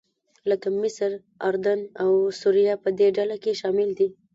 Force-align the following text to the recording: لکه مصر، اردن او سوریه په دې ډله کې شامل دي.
لکه 0.49 0.67
مصر، 0.81 1.11
اردن 1.47 1.79
او 2.03 2.11
سوریه 2.41 2.75
په 2.83 2.89
دې 2.99 3.07
ډله 3.17 3.35
کې 3.43 3.59
شامل 3.61 3.89
دي. 3.99 4.07